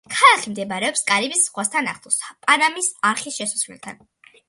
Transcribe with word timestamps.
ქალაქი 0.13 0.53
მდებარეობს 0.53 1.03
კარიბის 1.11 1.45
ზღვასთან 1.51 1.91
ახლოს, 1.93 2.19
პანამის 2.49 2.93
არხის 3.15 3.41
შესასვლელთან. 3.41 4.07